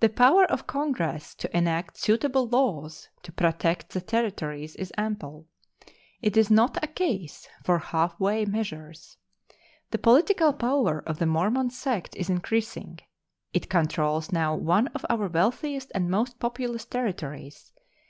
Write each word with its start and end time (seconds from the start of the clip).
The 0.00 0.08
power 0.08 0.44
of 0.44 0.66
Congress 0.66 1.32
to 1.36 1.56
enact 1.56 1.96
suitable 1.98 2.48
laws 2.48 3.10
to 3.22 3.30
protect 3.30 3.90
the 3.90 4.00
Territories 4.00 4.74
is 4.74 4.92
ample. 4.98 5.46
It 6.20 6.36
is 6.36 6.50
not 6.50 6.82
a 6.82 6.88
case 6.88 7.46
for 7.62 7.78
halfway 7.78 8.44
measures. 8.44 9.18
The 9.92 9.98
political 9.98 10.52
power 10.52 10.98
of 10.98 11.20
the 11.20 11.26
Mormon 11.26 11.70
sect 11.70 12.16
is 12.16 12.28
increasing. 12.28 12.98
It 13.52 13.70
controls 13.70 14.32
now 14.32 14.56
one 14.56 14.88
of 14.88 15.06
our 15.08 15.28
wealthiest 15.28 15.92
and 15.94 16.10
most 16.10 16.40
populous 16.40 16.84
Territories. 16.84 17.70